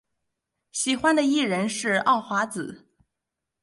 [0.71, 2.87] 喜欢的艺人是奥华子。